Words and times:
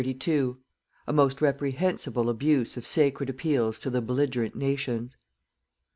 A 1.05 1.13
MOST 1.13 1.41
REPREHENSIBLE 1.43 2.27
ABUSE 2.27 2.75
OF 2.75 2.87
SACRED 2.87 3.29
APPEALS 3.29 3.77
TO 3.77 3.91
THE 3.91 4.01
BELLIGERENT 4.01 4.55
NATIONS. 4.55 5.15